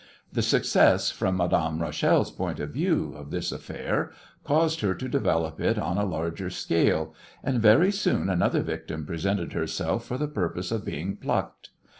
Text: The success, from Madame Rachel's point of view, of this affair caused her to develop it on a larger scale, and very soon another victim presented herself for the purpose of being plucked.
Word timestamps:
The 0.33 0.41
success, 0.41 1.11
from 1.11 1.37
Madame 1.37 1.79
Rachel's 1.79 2.31
point 2.31 2.59
of 2.59 2.71
view, 2.71 3.13
of 3.15 3.29
this 3.29 3.51
affair 3.51 4.11
caused 4.43 4.81
her 4.81 4.95
to 4.95 5.07
develop 5.07 5.61
it 5.61 5.77
on 5.77 5.99
a 5.99 6.05
larger 6.07 6.49
scale, 6.49 7.13
and 7.43 7.61
very 7.61 7.91
soon 7.91 8.27
another 8.27 8.63
victim 8.63 9.05
presented 9.05 9.53
herself 9.53 10.03
for 10.03 10.17
the 10.17 10.27
purpose 10.27 10.71
of 10.71 10.83
being 10.85 11.17
plucked. 11.17 11.69